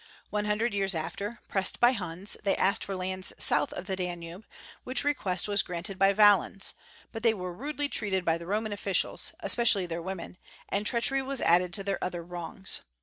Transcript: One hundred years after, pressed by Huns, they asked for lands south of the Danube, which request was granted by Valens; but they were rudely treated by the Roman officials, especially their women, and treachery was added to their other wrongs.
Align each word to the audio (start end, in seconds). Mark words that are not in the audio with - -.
One 0.31 0.45
hundred 0.45 0.73
years 0.73 0.95
after, 0.95 1.41
pressed 1.47 1.79
by 1.79 1.91
Huns, 1.91 2.35
they 2.43 2.55
asked 2.55 2.83
for 2.83 2.95
lands 2.95 3.33
south 3.37 3.71
of 3.71 3.85
the 3.85 3.95
Danube, 3.95 4.47
which 4.83 5.03
request 5.03 5.47
was 5.47 5.61
granted 5.61 5.99
by 5.99 6.11
Valens; 6.11 6.73
but 7.11 7.21
they 7.21 7.35
were 7.35 7.53
rudely 7.53 7.87
treated 7.87 8.25
by 8.25 8.39
the 8.39 8.47
Roman 8.47 8.73
officials, 8.73 9.31
especially 9.41 9.85
their 9.85 10.01
women, 10.01 10.37
and 10.69 10.87
treachery 10.87 11.21
was 11.21 11.39
added 11.41 11.71
to 11.73 11.83
their 11.83 12.03
other 12.03 12.23
wrongs. 12.23 12.81